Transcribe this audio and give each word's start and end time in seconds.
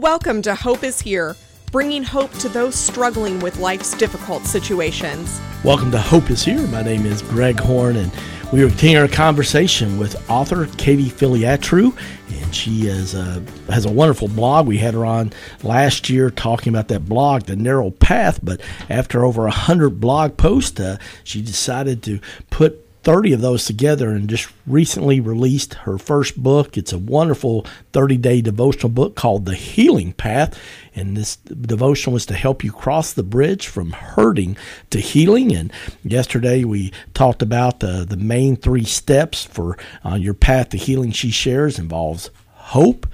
Welcome 0.00 0.42
to 0.42 0.56
Hope 0.56 0.82
is 0.82 1.00
Here, 1.00 1.36
bringing 1.70 2.02
hope 2.02 2.32
to 2.38 2.48
those 2.48 2.74
struggling 2.74 3.38
with 3.38 3.60
life's 3.60 3.96
difficult 3.96 4.44
situations. 4.44 5.40
Welcome 5.62 5.92
to 5.92 6.00
Hope 6.00 6.30
is 6.30 6.44
Here. 6.44 6.66
My 6.66 6.82
name 6.82 7.06
is 7.06 7.22
Greg 7.22 7.60
Horn, 7.60 7.94
and 7.94 8.10
we 8.52 8.64
are 8.64 8.68
continuing 8.70 9.02
our 9.04 9.08
conversation 9.08 9.96
with 9.96 10.28
author 10.28 10.66
Katie 10.78 11.10
Filiatru, 11.10 11.96
and 12.28 12.52
she 12.52 12.88
is 12.88 13.14
uh, 13.14 13.40
has 13.68 13.84
a 13.84 13.92
wonderful 13.92 14.26
blog. 14.26 14.66
We 14.66 14.78
had 14.78 14.94
her 14.94 15.06
on 15.06 15.32
last 15.62 16.10
year 16.10 16.28
talking 16.28 16.72
about 16.72 16.88
that 16.88 17.06
blog, 17.08 17.44
The 17.44 17.54
Narrow 17.54 17.92
Path, 17.92 18.40
but 18.42 18.60
after 18.90 19.24
over 19.24 19.46
a 19.46 19.52
hundred 19.52 20.00
blog 20.00 20.36
posts, 20.36 20.80
uh, 20.80 20.98
she 21.22 21.40
decided 21.40 22.02
to 22.02 22.18
put 22.50 22.83
30 23.04 23.34
of 23.34 23.40
those 23.42 23.66
together 23.66 24.10
and 24.10 24.30
just 24.30 24.50
recently 24.66 25.20
released 25.20 25.74
her 25.74 25.98
first 25.98 26.42
book. 26.42 26.78
It's 26.78 26.92
a 26.92 26.98
wonderful 26.98 27.66
30 27.92 28.16
day 28.16 28.40
devotional 28.40 28.88
book 28.88 29.14
called 29.14 29.44
The 29.44 29.54
Healing 29.54 30.14
Path. 30.14 30.58
And 30.94 31.16
this 31.16 31.36
devotion 31.36 32.12
was 32.12 32.24
to 32.26 32.34
help 32.34 32.64
you 32.64 32.72
cross 32.72 33.12
the 33.12 33.22
bridge 33.22 33.66
from 33.66 33.92
hurting 33.92 34.56
to 34.90 35.00
healing. 35.00 35.54
And 35.54 35.72
yesterday 36.02 36.64
we 36.64 36.92
talked 37.12 37.42
about 37.42 37.84
uh, 37.84 38.04
the 38.04 38.16
main 38.16 38.56
three 38.56 38.84
steps 38.84 39.44
for 39.44 39.76
uh, 40.04 40.14
your 40.14 40.34
path 40.34 40.70
to 40.70 40.78
healing 40.78 41.12
she 41.12 41.30
shares 41.30 41.78
involves 41.78 42.30
hope, 42.52 43.06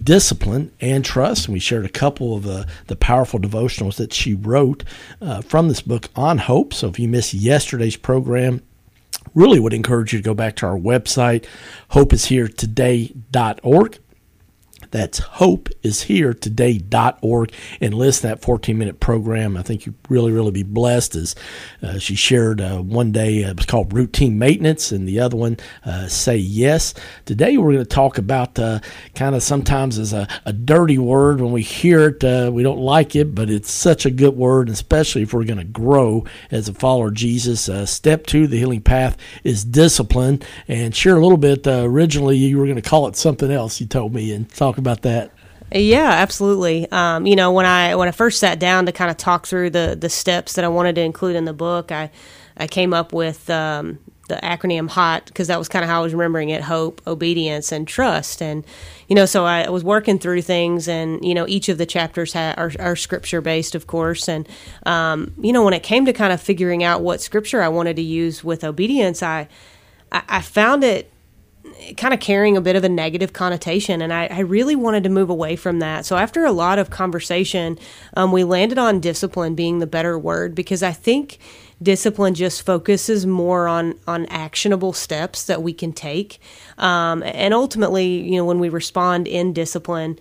discipline 0.00 0.70
and 0.80 1.04
trust. 1.04 1.46
And 1.46 1.54
we 1.54 1.60
shared 1.60 1.84
a 1.84 1.88
couple 1.88 2.36
of 2.36 2.46
uh, 2.46 2.64
the 2.86 2.96
powerful 2.96 3.40
devotionals 3.40 3.96
that 3.96 4.12
she 4.12 4.34
wrote 4.34 4.84
uh, 5.20 5.40
from 5.40 5.66
this 5.66 5.82
book 5.82 6.08
on 6.14 6.38
hope. 6.38 6.72
So 6.72 6.88
if 6.88 7.00
you 7.00 7.08
missed 7.08 7.34
yesterday's 7.34 7.96
program, 7.96 8.62
really 9.34 9.60
would 9.60 9.72
encourage 9.72 10.12
you 10.12 10.18
to 10.18 10.22
go 10.22 10.34
back 10.34 10.56
to 10.56 10.66
our 10.66 10.78
website, 10.78 11.46
hopeisheretoday.org. 11.92 13.98
That's 14.94 15.18
hopeisheretoday.org 15.18 17.52
and 17.80 17.94
list 17.94 18.22
that 18.22 18.42
14 18.42 18.78
minute 18.78 19.00
program. 19.00 19.56
I 19.56 19.62
think 19.62 19.86
you 19.86 19.94
really, 20.08 20.30
really 20.30 20.52
be 20.52 20.62
blessed 20.62 21.16
as 21.16 21.34
uh, 21.82 21.98
she 21.98 22.14
shared 22.14 22.60
uh, 22.60 22.78
one 22.78 23.10
day, 23.10 23.42
uh, 23.42 23.50
it 23.50 23.56
was 23.56 23.66
called 23.66 23.92
routine 23.92 24.38
maintenance, 24.38 24.92
and 24.92 25.08
the 25.08 25.18
other 25.18 25.36
one, 25.36 25.56
uh, 25.84 26.06
say 26.06 26.36
yes. 26.36 26.94
Today 27.24 27.56
we're 27.56 27.72
going 27.72 27.84
to 27.84 27.86
talk 27.90 28.18
about 28.18 28.56
uh, 28.56 28.78
kind 29.16 29.34
of 29.34 29.42
sometimes 29.42 29.98
as 29.98 30.12
a, 30.12 30.28
a, 30.44 30.52
dirty 30.52 30.98
word. 30.98 31.40
When 31.40 31.50
we 31.50 31.62
hear 31.62 32.10
it, 32.10 32.22
uh, 32.22 32.52
we 32.54 32.62
don't 32.62 32.78
like 32.78 33.16
it, 33.16 33.34
but 33.34 33.50
it's 33.50 33.72
such 33.72 34.06
a 34.06 34.12
good 34.12 34.36
word, 34.36 34.68
especially 34.68 35.22
if 35.22 35.34
we're 35.34 35.42
going 35.42 35.58
to 35.58 35.64
grow 35.64 36.24
as 36.52 36.68
a 36.68 36.72
follower 36.72 37.08
of 37.08 37.14
Jesus. 37.14 37.68
step 37.90 38.26
two, 38.26 38.46
the 38.46 38.58
healing 38.58 38.82
path, 38.82 39.16
is 39.42 39.64
discipline. 39.64 40.40
And 40.68 40.94
share 40.94 41.16
a 41.16 41.20
little 41.20 41.36
bit. 41.36 41.66
originally, 41.66 42.36
you 42.36 42.58
were 42.58 42.66
going 42.66 42.76
to 42.76 42.88
call 42.88 43.08
it 43.08 43.16
something 43.16 43.50
else, 43.50 43.80
you 43.80 43.88
told 43.88 44.14
me, 44.14 44.32
and 44.32 44.48
talk 44.48 44.78
about 44.78 44.83
that? 45.02 45.32
Yeah, 45.72 46.10
absolutely. 46.10 46.90
Um, 46.92 47.26
you 47.26 47.34
know, 47.34 47.50
when 47.52 47.66
I 47.66 47.94
when 47.96 48.06
I 48.06 48.12
first 48.12 48.38
sat 48.38 48.58
down 48.58 48.86
to 48.86 48.92
kind 48.92 49.10
of 49.10 49.16
talk 49.16 49.46
through 49.46 49.70
the 49.70 49.96
the 49.98 50.08
steps 50.08 50.54
that 50.54 50.64
I 50.64 50.68
wanted 50.68 50.94
to 50.96 51.00
include 51.00 51.36
in 51.36 51.46
the 51.46 51.52
book, 51.52 51.90
I 51.90 52.10
I 52.56 52.66
came 52.68 52.94
up 52.94 53.12
with 53.12 53.50
um, 53.50 53.98
the 54.28 54.36
acronym 54.36 54.88
HOT 54.88 55.26
because 55.26 55.48
that 55.48 55.58
was 55.58 55.68
kind 55.68 55.84
of 55.84 55.88
how 55.88 56.00
I 56.00 56.02
was 56.04 56.12
remembering 56.12 56.50
it: 56.50 56.62
hope, 56.62 57.02
obedience, 57.06 57.72
and 57.72 57.88
trust. 57.88 58.40
And 58.40 58.64
you 59.08 59.16
know, 59.16 59.26
so 59.26 59.44
I 59.46 59.68
was 59.68 59.82
working 59.82 60.18
through 60.18 60.42
things, 60.42 60.86
and 60.86 61.24
you 61.24 61.34
know, 61.34 61.46
each 61.48 61.68
of 61.68 61.78
the 61.78 61.86
chapters 61.86 62.34
ha- 62.34 62.54
are, 62.56 62.70
are 62.78 62.94
scripture 62.94 63.40
based, 63.40 63.74
of 63.74 63.86
course. 63.86 64.28
And 64.28 64.48
um, 64.86 65.34
you 65.40 65.52
know, 65.52 65.64
when 65.64 65.74
it 65.74 65.82
came 65.82 66.04
to 66.04 66.12
kind 66.12 66.32
of 66.32 66.40
figuring 66.40 66.84
out 66.84 67.00
what 67.00 67.20
scripture 67.20 67.62
I 67.62 67.68
wanted 67.68 67.96
to 67.96 68.02
use 68.02 68.44
with 68.44 68.62
obedience, 68.62 69.22
I 69.22 69.48
I, 70.12 70.22
I 70.28 70.40
found 70.40 70.84
it 70.84 71.10
kind 71.96 72.14
of 72.14 72.20
carrying 72.20 72.56
a 72.56 72.60
bit 72.60 72.76
of 72.76 72.84
a 72.84 72.88
negative 72.88 73.32
connotation. 73.32 74.02
And 74.02 74.12
I, 74.12 74.26
I, 74.26 74.40
really 74.40 74.76
wanted 74.76 75.02
to 75.04 75.08
move 75.08 75.30
away 75.30 75.56
from 75.56 75.78
that. 75.78 76.04
So 76.06 76.16
after 76.16 76.44
a 76.44 76.52
lot 76.52 76.78
of 76.78 76.90
conversation, 76.90 77.78
um, 78.14 78.32
we 78.32 78.44
landed 78.44 78.78
on 78.78 79.00
discipline 79.00 79.54
being 79.54 79.78
the 79.78 79.86
better 79.86 80.18
word 80.18 80.54
because 80.54 80.82
I 80.82 80.92
think 80.92 81.38
discipline 81.82 82.34
just 82.34 82.62
focuses 82.62 83.26
more 83.26 83.68
on 83.68 83.98
on 84.06 84.26
actionable 84.26 84.92
steps 84.92 85.44
that 85.44 85.62
we 85.62 85.72
can 85.72 85.92
take. 85.92 86.38
Um, 86.78 87.22
and 87.22 87.52
ultimately, 87.52 88.06
you 88.06 88.36
know, 88.36 88.44
when 88.44 88.58
we 88.58 88.68
respond 88.68 89.26
in 89.26 89.52
discipline, 89.52 90.18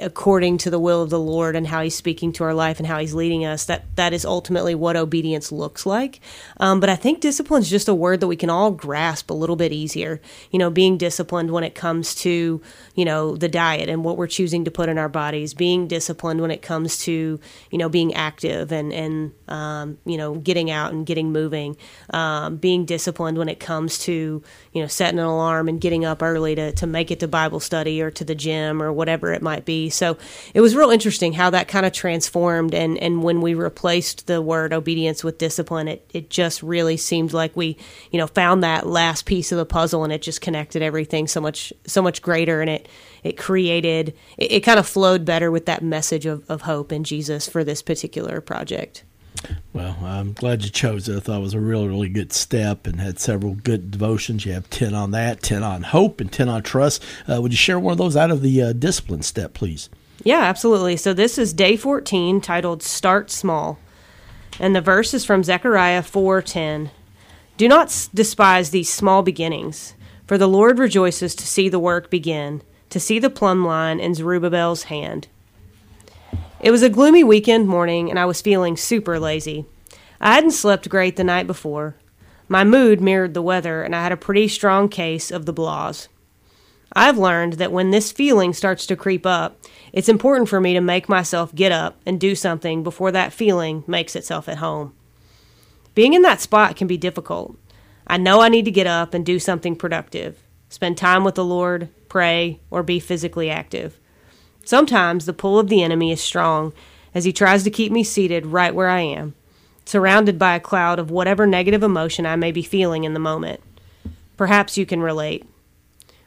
according 0.00 0.58
to 0.58 0.70
the 0.70 0.78
will 0.78 1.02
of 1.02 1.10
the 1.10 1.18
Lord 1.18 1.56
and 1.56 1.66
how 1.66 1.82
He's 1.82 1.94
speaking 1.94 2.32
to 2.34 2.44
our 2.44 2.54
life 2.54 2.78
and 2.78 2.86
how 2.86 2.98
He's 2.98 3.14
leading 3.14 3.44
us. 3.44 3.64
That 3.64 3.84
that 3.96 4.12
is 4.12 4.24
ultimately 4.24 4.74
what 4.74 4.96
obedience 4.96 5.50
looks 5.50 5.86
like. 5.86 6.20
Um, 6.58 6.80
but 6.80 6.88
I 6.88 6.96
think 6.96 7.20
discipline 7.20 7.62
is 7.62 7.70
just 7.70 7.88
a 7.88 7.94
word 7.94 8.20
that 8.20 8.26
we 8.26 8.36
can 8.36 8.50
all 8.50 8.70
grasp 8.70 9.30
a 9.30 9.34
little 9.34 9.56
bit 9.56 9.72
easier. 9.72 10.20
You 10.50 10.58
know, 10.58 10.70
being 10.70 10.98
disciplined 10.98 11.50
when 11.50 11.64
it 11.64 11.74
comes 11.74 12.14
to 12.16 12.60
you 12.94 13.04
know 13.04 13.36
the 13.36 13.48
diet 13.48 13.88
and 13.88 14.04
what 14.04 14.16
we're 14.16 14.26
choosing 14.26 14.64
to 14.64 14.70
put 14.70 14.88
in 14.88 14.98
our 14.98 15.08
bodies. 15.08 15.54
Being 15.54 15.88
disciplined 15.88 16.40
when 16.40 16.50
it 16.50 16.62
comes 16.62 16.98
to 17.04 17.40
you 17.70 17.78
know 17.78 17.88
being 17.88 18.14
active 18.14 18.72
and 18.72 18.92
and 18.92 19.32
um, 19.48 19.98
you 20.04 20.16
know 20.16 20.34
getting 20.36 20.70
out 20.70 20.92
and 20.92 21.06
getting 21.06 21.32
moving. 21.32 21.76
Um, 22.10 22.56
being 22.56 22.84
disciplined 22.84 23.38
when 23.38 23.48
it 23.48 23.60
comes 23.60 23.98
to 24.00 24.42
you 24.72 24.82
know 24.82 24.88
setting 24.88 25.18
an 25.18 25.24
alarm 25.24 25.68
and 25.68 25.80
getting 25.80 26.04
up 26.04 26.22
early 26.22 26.54
to 26.54 26.72
to 26.72 26.86
make 26.86 27.10
it 27.10 27.20
to 27.20 27.28
Bible 27.28 27.60
study 27.60 28.00
or 28.00 28.10
to 28.12 28.24
the 28.24 28.34
gym 28.34 28.82
or 28.82 28.92
whatever 28.92 29.32
it 29.32 29.42
might 29.42 29.63
be. 29.64 29.90
So 29.90 30.16
it 30.54 30.60
was 30.60 30.74
real 30.74 30.90
interesting 30.90 31.32
how 31.32 31.50
that 31.50 31.68
kind 31.68 31.86
of 31.86 31.92
transformed. 31.92 32.74
And, 32.74 32.98
and 32.98 33.22
when 33.22 33.40
we 33.40 33.54
replaced 33.54 34.26
the 34.26 34.42
word 34.42 34.72
obedience 34.72 35.24
with 35.24 35.38
discipline, 35.38 35.88
it, 35.88 36.10
it 36.12 36.30
just 36.30 36.62
really 36.62 36.96
seemed 36.96 37.32
like 37.32 37.56
we, 37.56 37.76
you 38.10 38.18
know, 38.18 38.26
found 38.26 38.62
that 38.62 38.86
last 38.86 39.26
piece 39.26 39.52
of 39.52 39.58
the 39.58 39.66
puzzle 39.66 40.04
and 40.04 40.12
it 40.12 40.22
just 40.22 40.40
connected 40.40 40.82
everything 40.82 41.26
so 41.26 41.40
much, 41.40 41.72
so 41.86 42.02
much 42.02 42.22
greater. 42.22 42.60
And 42.60 42.70
it, 42.70 42.88
it 43.22 43.36
created, 43.36 44.14
it, 44.36 44.52
it 44.52 44.60
kind 44.60 44.78
of 44.78 44.86
flowed 44.86 45.24
better 45.24 45.50
with 45.50 45.66
that 45.66 45.82
message 45.82 46.26
of, 46.26 46.48
of 46.50 46.62
hope 46.62 46.92
in 46.92 47.04
Jesus 47.04 47.48
for 47.48 47.64
this 47.64 47.82
particular 47.82 48.40
project. 48.40 49.04
Well, 49.72 49.96
I'm 50.02 50.32
glad 50.32 50.62
you 50.64 50.70
chose 50.70 51.08
it. 51.08 51.16
I 51.16 51.20
thought 51.20 51.38
it 51.38 51.42
was 51.42 51.54
a 51.54 51.60
really, 51.60 51.88
really 51.88 52.08
good 52.08 52.32
step 52.32 52.86
and 52.86 53.00
had 53.00 53.18
several 53.18 53.54
good 53.54 53.90
devotions. 53.90 54.46
You 54.46 54.52
have 54.52 54.70
10 54.70 54.94
on 54.94 55.10
that, 55.10 55.42
10 55.42 55.62
on 55.62 55.82
hope, 55.82 56.20
and 56.20 56.30
10 56.30 56.48
on 56.48 56.62
trust. 56.62 57.02
Uh, 57.28 57.42
would 57.42 57.52
you 57.52 57.56
share 57.56 57.78
one 57.78 57.92
of 57.92 57.98
those 57.98 58.16
out 58.16 58.30
of 58.30 58.40
the 58.40 58.62
uh, 58.62 58.72
discipline 58.72 59.22
step, 59.22 59.52
please? 59.54 59.90
Yeah, 60.22 60.42
absolutely. 60.42 60.96
So 60.96 61.12
this 61.12 61.38
is 61.38 61.52
day 61.52 61.76
14 61.76 62.40
titled 62.40 62.82
Start 62.82 63.30
Small. 63.30 63.78
And 64.60 64.74
the 64.74 64.80
verse 64.80 65.12
is 65.12 65.24
from 65.24 65.42
Zechariah 65.42 66.02
4:10. 66.02 66.90
Do 67.56 67.68
not 67.68 68.08
despise 68.14 68.70
these 68.70 68.92
small 68.92 69.22
beginnings, 69.22 69.94
for 70.26 70.38
the 70.38 70.48
Lord 70.48 70.78
rejoices 70.78 71.34
to 71.36 71.46
see 71.46 71.68
the 71.68 71.78
work 71.78 72.10
begin, 72.10 72.62
to 72.90 73.00
see 73.00 73.18
the 73.18 73.30
plumb 73.30 73.64
line 73.64 74.00
in 74.00 74.14
Zerubbabel's 74.14 74.84
hand. 74.84 75.28
It 76.64 76.70
was 76.70 76.82
a 76.82 76.88
gloomy 76.88 77.22
weekend 77.22 77.68
morning, 77.68 78.08
and 78.08 78.18
I 78.18 78.24
was 78.24 78.40
feeling 78.40 78.78
super 78.78 79.20
lazy. 79.20 79.66
I 80.18 80.32
hadn't 80.32 80.52
slept 80.52 80.88
great 80.88 81.16
the 81.16 81.22
night 81.22 81.46
before. 81.46 81.94
My 82.48 82.64
mood 82.64 83.02
mirrored 83.02 83.34
the 83.34 83.42
weather, 83.42 83.82
and 83.82 83.94
I 83.94 84.02
had 84.02 84.12
a 84.12 84.16
pretty 84.16 84.48
strong 84.48 84.88
case 84.88 85.30
of 85.30 85.44
the 85.44 85.52
blahs. 85.52 86.08
I've 86.94 87.18
learned 87.18 87.54
that 87.54 87.70
when 87.70 87.90
this 87.90 88.12
feeling 88.12 88.54
starts 88.54 88.86
to 88.86 88.96
creep 88.96 89.26
up, 89.26 89.60
it's 89.92 90.08
important 90.08 90.48
for 90.48 90.58
me 90.58 90.72
to 90.72 90.80
make 90.80 91.06
myself 91.06 91.54
get 91.54 91.70
up 91.70 92.00
and 92.06 92.18
do 92.18 92.34
something 92.34 92.82
before 92.82 93.12
that 93.12 93.34
feeling 93.34 93.84
makes 93.86 94.16
itself 94.16 94.48
at 94.48 94.56
home. 94.56 94.94
Being 95.94 96.14
in 96.14 96.22
that 96.22 96.40
spot 96.40 96.76
can 96.76 96.86
be 96.86 96.96
difficult. 96.96 97.58
I 98.06 98.16
know 98.16 98.40
I 98.40 98.48
need 98.48 98.64
to 98.64 98.70
get 98.70 98.86
up 98.86 99.12
and 99.12 99.26
do 99.26 99.38
something 99.38 99.76
productive, 99.76 100.42
spend 100.70 100.96
time 100.96 101.24
with 101.24 101.34
the 101.34 101.44
Lord, 101.44 101.90
pray, 102.08 102.60
or 102.70 102.82
be 102.82 103.00
physically 103.00 103.50
active. 103.50 104.00
Sometimes 104.64 105.26
the 105.26 105.32
pull 105.32 105.58
of 105.58 105.68
the 105.68 105.82
enemy 105.82 106.10
is 106.10 106.22
strong 106.22 106.72
as 107.14 107.24
he 107.24 107.32
tries 107.32 107.62
to 107.64 107.70
keep 107.70 107.92
me 107.92 108.02
seated 108.02 108.46
right 108.46 108.74
where 108.74 108.88
I 108.88 109.00
am, 109.00 109.34
surrounded 109.84 110.38
by 110.38 110.56
a 110.56 110.60
cloud 110.60 110.98
of 110.98 111.10
whatever 111.10 111.46
negative 111.46 111.82
emotion 111.82 112.26
I 112.26 112.36
may 112.36 112.50
be 112.50 112.62
feeling 112.62 113.04
in 113.04 113.14
the 113.14 113.20
moment. 113.20 113.60
Perhaps 114.36 114.76
you 114.76 114.86
can 114.86 115.00
relate. 115.00 115.46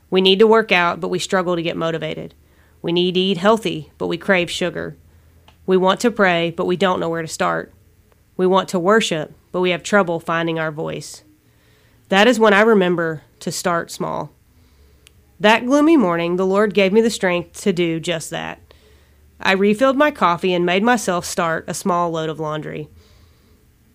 We 0.09 0.21
need 0.21 0.39
to 0.39 0.47
work 0.47 0.71
out, 0.71 1.01
but 1.01 1.09
we 1.09 1.19
struggle 1.19 1.55
to 1.55 1.61
get 1.61 1.75
motivated. 1.75 2.33
We 2.81 2.91
need 2.91 3.15
to 3.15 3.19
eat 3.19 3.37
healthy, 3.37 3.91
but 3.97 4.07
we 4.07 4.17
crave 4.17 4.49
sugar. 4.49 4.95
We 5.65 5.75
want 5.75 5.99
to 6.01 6.11
pray, 6.11 6.51
but 6.51 6.67
we 6.67 6.77
don't 6.77 6.99
know 6.99 7.09
where 7.09 7.21
to 7.21 7.27
start. 7.27 7.73
We 8.37 8.47
want 8.47 8.69
to 8.69 8.79
worship, 8.79 9.33
but 9.51 9.61
we 9.61 9.71
have 9.71 9.83
trouble 9.83 10.19
finding 10.19 10.59
our 10.59 10.71
voice. 10.71 11.23
That 12.09 12.27
is 12.27 12.39
when 12.39 12.53
I 12.53 12.61
remember 12.61 13.23
to 13.41 13.51
start 13.51 13.91
small. 13.91 14.31
That 15.39 15.65
gloomy 15.65 15.97
morning, 15.97 16.35
the 16.35 16.45
Lord 16.45 16.73
gave 16.73 16.91
me 16.91 17.01
the 17.01 17.09
strength 17.09 17.61
to 17.61 17.71
do 17.71 17.99
just 17.99 18.31
that. 18.31 18.59
I 19.39 19.51
refilled 19.51 19.95
my 19.95 20.09
coffee 20.09 20.53
and 20.53 20.65
made 20.65 20.81
myself 20.81 21.25
start 21.25 21.65
a 21.67 21.75
small 21.75 22.09
load 22.09 22.29
of 22.29 22.39
laundry. 22.39 22.89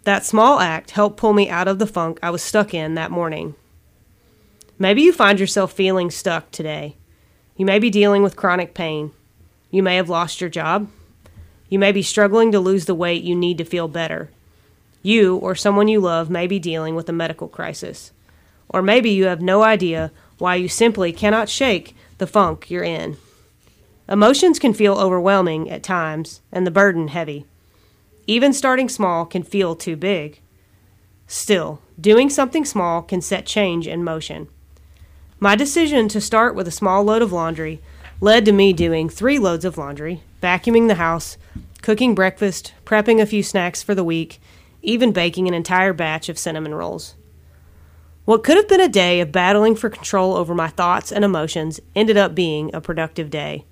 That 0.05 0.25
small 0.25 0.61
act 0.61 0.93
helped 0.93 1.17
pull 1.17 1.33
me 1.33 1.49
out 1.49 1.67
of 1.67 1.79
the 1.81 1.87
funk 1.87 2.21
I 2.23 2.31
was 2.31 2.43
stuck 2.43 2.73
in 2.73 2.95
that 2.95 3.11
morning. 3.11 3.57
Maybe 4.79 5.03
you 5.03 5.13
find 5.13 5.41
yourself 5.41 5.73
feeling 5.73 6.11
stuck 6.11 6.51
today. 6.51 6.97
You 7.57 7.67
may 7.67 7.79
be 7.79 7.91
dealing 7.91 8.23
with 8.23 8.37
chronic 8.37 8.73
pain. 8.73 9.13
You 9.71 9.83
may 9.83 9.97
have 9.97 10.09
lost 10.09 10.41
your 10.41 10.51
job. 10.51 10.89
You 11.69 11.79
may 11.79 11.93
be 11.93 12.03
struggling 12.03 12.53
to 12.53 12.61
lose 12.61 12.85
the 12.85 12.95
weight 12.95 13.23
you 13.25 13.35
need 13.35 13.59
to 13.59 13.65
feel 13.65 13.89
better. 13.89 14.31
You 15.03 15.37
or 15.37 15.55
someone 15.55 15.89
you 15.89 16.01
love 16.01 16.31
may 16.31 16.47
be 16.47 16.59
dealing 16.59 16.95
with 16.95 17.09
a 17.09 17.13
medical 17.13 17.49
crisis. 17.49 18.13
Or 18.69 18.81
maybe 18.83 19.11
you 19.11 19.27
have 19.27 19.43
no 19.43 19.63
idea 19.63 20.13
why 20.43 20.57
you 20.57 20.69
simply 20.69 21.13
cannot 21.13 21.49
shake 21.49 21.95
the 22.19 22.27
funk 22.27 22.69
you're 22.69 22.83
in. 22.83 23.17
Emotions 24.09 24.59
can 24.59 24.75
feel 24.75 24.99
overwhelming 24.99 25.71
at 25.71 25.85
times 25.85 26.41
and 26.51 26.67
the 26.67 26.71
burden 26.71 27.07
heavy. 27.09 27.47
Even 28.27 28.53
starting 28.53 28.89
small 28.89 29.25
can 29.25 29.45
feel 29.45 29.77
too 29.77 29.95
big. 29.95 30.41
Still, 31.29 31.81
doing 32.01 32.29
something 32.29 32.65
small 32.65 33.03
can 33.03 33.21
set 33.21 33.47
change 33.47 33.87
in 33.87 34.03
motion. 34.03 34.49
My 35.39 35.55
decision 35.55 36.09
to 36.09 36.21
start 36.21 36.57
with 36.57 36.67
a 36.67 36.73
small 36.73 37.05
load 37.05 37.23
of 37.23 37.33
laundry 37.33 37.81
led 38.21 38.45
to 38.45 38.53
me 38.53 38.73
doing 38.73 39.09
three 39.09 39.39
loads 39.39 39.65
of 39.65 39.79
laundry, 39.79 40.23
vacuuming 40.43 40.89
the 40.89 40.97
house, 40.97 41.39
cooking 41.83 42.17
breakfast, 42.17 42.75
prepping 42.85 43.23
a 43.23 43.27
few 43.27 43.45
snacks 43.45 43.81
for 43.81 43.95
the 43.95 44.03
week, 44.03 44.41
even 44.83 45.13
baking 45.13 45.47
an 45.47 45.55
entire 45.55 45.93
batch 45.93 46.29
of 46.29 46.37
cinnamon 46.37 46.75
rolls. 46.75 47.15
What 48.25 48.45
could 48.45 48.57
have 48.57 48.69
been 48.69 48.81
a 48.81 48.89
day 48.89 49.21
of 49.21 49.33
battling 49.33 49.75
for 49.75 49.91
control 49.91 50.37
over 50.37 50.55
my 50.55 50.69
thoughts 50.69 51.11
and 51.11 51.25
emotions 51.25 51.81
ended 51.97 52.17
up 52.17 52.37
being 52.37 52.73
a 52.73 52.81
productive 52.81 53.31
day. 53.31 53.65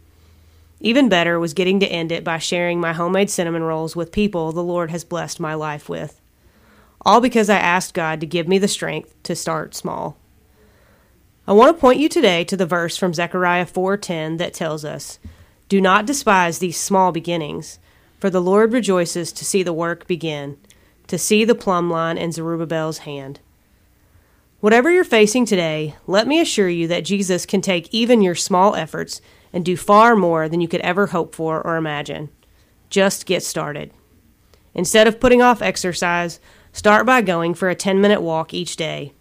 Even 0.80 1.08
better 1.08 1.38
was 1.38 1.54
getting 1.54 1.78
to 1.78 1.86
end 1.86 2.10
it 2.10 2.24
by 2.24 2.38
sharing 2.38 2.80
my 2.80 2.92
homemade 2.92 3.30
cinnamon 3.30 3.62
rolls 3.62 3.94
with 3.94 4.10
people 4.10 4.50
the 4.50 4.62
Lord 4.62 4.90
has 4.90 5.04
blessed 5.04 5.38
my 5.38 5.54
life 5.54 5.88
with. 5.88 6.20
All 7.06 7.20
because 7.20 7.48
I 7.48 7.58
asked 7.58 7.94
God 7.94 8.18
to 8.20 8.26
give 8.26 8.48
me 8.48 8.58
the 8.58 8.66
strength 8.66 9.14
to 9.22 9.36
start 9.36 9.76
small. 9.76 10.16
I 11.46 11.52
want 11.52 11.76
to 11.76 11.80
point 11.80 12.00
you 12.00 12.08
today 12.08 12.42
to 12.44 12.56
the 12.56 12.66
verse 12.66 12.96
from 12.96 13.14
Zechariah 13.14 13.66
4:10 13.66 14.38
that 14.38 14.52
tells 14.52 14.84
us, 14.84 15.20
"Do 15.68 15.80
not 15.80 16.06
despise 16.06 16.58
these 16.58 16.76
small 16.76 17.12
beginnings, 17.12 17.78
for 18.18 18.30
the 18.30 18.42
Lord 18.42 18.72
rejoices 18.72 19.30
to 19.30 19.44
see 19.44 19.62
the 19.62 19.72
work 19.72 20.08
begin, 20.08 20.56
to 21.06 21.18
see 21.18 21.44
the 21.44 21.54
plumb 21.54 21.88
line 21.88 22.18
in 22.18 22.32
Zerubbabel's 22.32 22.98
hand." 22.98 23.38
Whatever 24.60 24.90
you're 24.90 25.04
facing 25.04 25.46
today, 25.46 25.94
let 26.06 26.28
me 26.28 26.38
assure 26.38 26.68
you 26.68 26.86
that 26.88 27.04
Jesus 27.04 27.46
can 27.46 27.62
take 27.62 27.92
even 27.94 28.20
your 28.20 28.34
small 28.34 28.74
efforts 28.74 29.22
and 29.54 29.64
do 29.64 29.74
far 29.74 30.14
more 30.14 30.50
than 30.50 30.60
you 30.60 30.68
could 30.68 30.82
ever 30.82 31.08
hope 31.08 31.34
for 31.34 31.66
or 31.66 31.76
imagine. 31.76 32.28
Just 32.90 33.24
get 33.24 33.42
started. 33.42 33.90
Instead 34.74 35.08
of 35.08 35.18
putting 35.18 35.40
off 35.40 35.62
exercise, 35.62 36.40
start 36.72 37.06
by 37.06 37.22
going 37.22 37.54
for 37.54 37.70
a 37.70 37.74
10 37.74 38.02
minute 38.02 38.20
walk 38.20 38.52
each 38.52 38.76
day. 38.76 39.14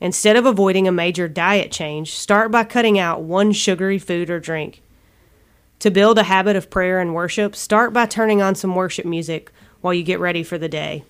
Instead 0.00 0.36
of 0.36 0.46
avoiding 0.46 0.86
a 0.86 0.92
major 0.92 1.26
diet 1.26 1.72
change, 1.72 2.14
start 2.14 2.52
by 2.52 2.62
cutting 2.62 3.00
out 3.00 3.22
one 3.22 3.50
sugary 3.50 3.98
food 3.98 4.30
or 4.30 4.38
drink. 4.38 4.80
To 5.80 5.90
build 5.90 6.18
a 6.18 6.24
habit 6.24 6.54
of 6.54 6.70
prayer 6.70 7.00
and 7.00 7.14
worship, 7.14 7.56
start 7.56 7.92
by 7.92 8.06
turning 8.06 8.40
on 8.40 8.54
some 8.54 8.76
worship 8.76 9.06
music 9.06 9.50
while 9.80 9.92
you 9.92 10.04
get 10.04 10.20
ready 10.20 10.44
for 10.44 10.56
the 10.56 10.68
day. 10.68 11.02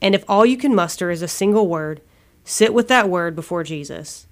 And 0.00 0.14
if 0.14 0.24
all 0.26 0.46
you 0.46 0.56
can 0.56 0.74
muster 0.74 1.10
is 1.10 1.20
a 1.20 1.28
single 1.28 1.68
word, 1.68 2.00
sit 2.44 2.74
with 2.74 2.88
that 2.88 3.08
word 3.08 3.34
before 3.36 3.64
Jesus. 3.64 4.26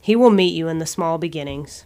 He 0.00 0.16
will 0.16 0.30
meet 0.30 0.54
you 0.54 0.68
in 0.68 0.78
the 0.78 0.86
small 0.86 1.18
beginnings. 1.18 1.84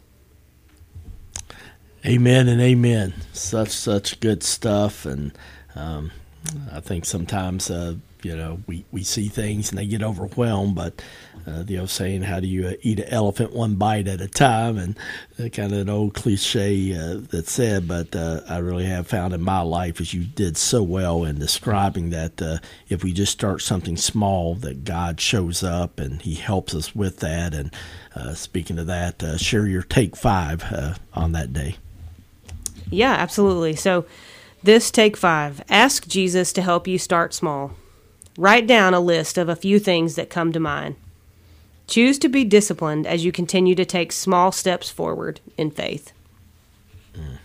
Amen 2.05 2.49
and 2.49 2.61
amen. 2.61 3.15
Such 3.33 3.71
such 3.71 4.19
good 4.21 4.43
stuff, 4.43 5.07
and 5.07 5.33
um, 5.77 6.11
I 6.73 6.81
think 6.81 7.05
sometimes 7.05 7.71
uh, 7.71 7.95
you 8.25 8.37
know 8.37 8.61
we, 8.67 8.85
we 8.93 9.03
see 9.03 9.29
things 9.29 9.71
and 9.71 9.79
they 9.79 9.87
get 9.87 10.03
overwhelmed 10.03 10.75
but 10.75 11.03
uh, 11.47 11.63
the 11.65 11.79
old 11.79 11.91
saying 11.91 12.23
how 12.23 12.39
do 12.39 12.47
you 12.47 12.69
uh, 12.69 12.73
eat 12.83 13.01
an 13.01 13.09
elephant 13.09 13.53
one 13.53 13.75
bite 13.75 14.07
at 14.07 14.21
a 14.21 14.29
time? 14.29 14.79
And 14.79 14.97
uh, 15.41 15.49
kind 15.49 15.73
of 15.73 15.79
an 15.79 15.89
old 15.89 16.15
cliche 16.15 16.95
uh, 16.95 17.21
that 17.31 17.49
said 17.49 17.89
but 17.89 18.15
uh, 18.15 18.41
i 18.49 18.59
really 18.59 18.85
have 18.85 19.07
found 19.07 19.35
in 19.35 19.43
my 19.43 19.61
life 19.61 20.01
as 20.01 20.15
you 20.15 20.25
did 20.25 20.57
so 20.57 20.83
well 20.83 21.25
in 21.25 21.39
describing 21.39 22.11
that 22.11 22.41
uh, 22.41 22.59
if 22.89 23.03
we 23.03 23.13
just 23.13 23.33
start 23.33 23.61
something 23.61 23.97
small 23.97 24.55
that 24.57 24.85
god 24.85 25.21
shows 25.21 25.63
up 25.63 25.99
and 25.99 26.23
he 26.23 26.35
helps 26.35 26.75
us 26.75 26.95
with 26.95 27.19
that. 27.21 27.55
And 27.55 27.75
speaking 28.37 28.79
of 28.79 28.87
that 28.87 29.23
share 29.39 29.67
your 29.67 29.83
take 29.83 30.17
five 30.17 30.99
on 31.15 31.33
that 31.33 31.53
day. 31.53 31.77
Yeah 32.91 33.13
absolutely. 33.13 33.75
So 33.75 34.05
this 34.63 34.91
take 34.91 35.17
five 35.17 35.63
ask 35.69 36.07
jesus 36.07 36.53
to 36.53 36.63
help 36.63 36.87
you 36.87 36.99
start 36.99 37.35
small 37.35 37.73
Write 38.39 38.67
down 38.67 38.95
a 38.95 39.01
list 39.01 39.37
of 39.37 39.49
a 39.49 39.57
few 39.57 39.79
things 39.79 40.15
that 40.15 40.31
come 40.31 40.53
to 40.53 40.61
mind. 40.61 40.97
Choose 41.87 42.19
to 42.21 42.29
be 42.29 42.45
disciplined 42.45 43.07
as 43.07 43.25
you 43.25 43.33
continue 43.33 43.75
to 43.75 43.85
take 43.85 44.13
small 44.13 44.53
steps 44.53 44.89
forward 44.91 45.41
in 45.59 45.71
faith. 45.71 46.13
Mm. 47.15 47.39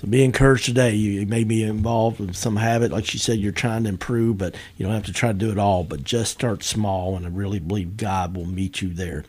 So 0.00 0.06
be 0.06 0.24
encouraged 0.24 0.64
today. 0.64 0.94
You 0.94 1.26
may 1.26 1.44
be 1.44 1.62
involved 1.62 2.20
in 2.20 2.32
some 2.32 2.56
habit, 2.56 2.90
like 2.90 3.04
she 3.04 3.18
said, 3.18 3.38
you're 3.38 3.52
trying 3.52 3.82
to 3.82 3.90
improve, 3.90 4.38
but 4.38 4.54
you 4.78 4.86
don't 4.86 4.94
have 4.94 5.04
to 5.04 5.12
try 5.12 5.28
to 5.28 5.38
do 5.38 5.50
it 5.50 5.58
all. 5.58 5.84
But 5.84 6.04
just 6.04 6.32
start 6.32 6.62
small, 6.62 7.16
and 7.16 7.26
I 7.26 7.28
really 7.28 7.58
believe 7.58 7.98
God 7.98 8.34
will 8.34 8.46
meet 8.46 8.80
you 8.80 8.94
there. 8.94 9.26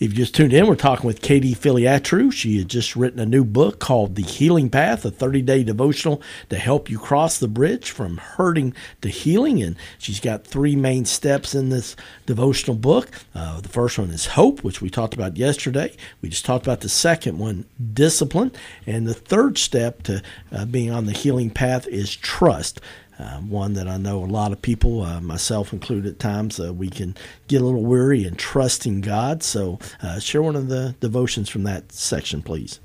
If 0.00 0.10
you 0.10 0.16
just 0.16 0.34
tuned 0.34 0.52
in, 0.52 0.66
we're 0.66 0.74
talking 0.74 1.06
with 1.06 1.22
Katie 1.22 1.54
Filiatru. 1.54 2.32
She 2.32 2.56
has 2.56 2.64
just 2.64 2.96
written 2.96 3.20
a 3.20 3.26
new 3.26 3.44
book 3.44 3.78
called 3.78 4.16
The 4.16 4.22
Healing 4.22 4.70
Path, 4.70 5.04
a 5.04 5.12
30 5.12 5.40
day 5.42 5.62
devotional 5.62 6.20
to 6.48 6.58
help 6.58 6.90
you 6.90 6.98
cross 6.98 7.38
the 7.38 7.46
bridge 7.46 7.92
from 7.92 8.16
hurting 8.16 8.74
to 9.02 9.08
healing. 9.08 9.62
And 9.62 9.76
she's 9.98 10.18
got 10.18 10.44
three 10.44 10.74
main 10.74 11.04
steps 11.04 11.54
in 11.54 11.68
this 11.68 11.94
devotional 12.26 12.76
book. 12.76 13.08
Uh, 13.36 13.60
the 13.60 13.68
first 13.68 14.00
one 14.00 14.10
is 14.10 14.26
hope, 14.26 14.64
which 14.64 14.82
we 14.82 14.90
talked 14.90 15.14
about 15.14 15.36
yesterday. 15.36 15.94
We 16.22 16.28
just 16.28 16.44
talked 16.44 16.66
about 16.66 16.80
the 16.80 16.88
second 16.88 17.38
one, 17.38 17.66
discipline. 17.92 18.50
And 18.84 19.06
the 19.06 19.14
third 19.14 19.58
step 19.58 20.02
to 20.08 20.22
uh, 20.52 20.64
being 20.64 20.90
on 20.90 21.06
the 21.06 21.12
healing 21.12 21.50
path 21.50 21.86
is 21.86 22.14
trust. 22.14 22.80
Uh, 23.18 23.38
one 23.38 23.72
that 23.74 23.88
I 23.88 23.96
know 23.96 24.22
a 24.22 24.26
lot 24.26 24.52
of 24.52 24.62
people, 24.62 25.02
uh, 25.02 25.20
myself 25.20 25.72
included, 25.72 26.12
at 26.12 26.18
times 26.20 26.60
uh, 26.60 26.72
we 26.72 26.88
can 26.88 27.16
get 27.48 27.60
a 27.60 27.64
little 27.64 27.84
weary 27.84 28.24
in 28.24 28.36
trusting 28.36 29.00
God. 29.00 29.42
So, 29.42 29.78
uh, 30.02 30.20
share 30.20 30.42
one 30.42 30.54
of 30.54 30.68
the 30.68 30.94
devotions 31.00 31.48
from 31.48 31.64
that 31.64 31.90
section, 31.90 32.42
please. 32.42 32.78